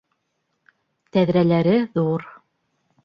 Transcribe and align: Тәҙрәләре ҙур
Тәҙрәләре 1.17 1.77
ҙур 1.99 2.29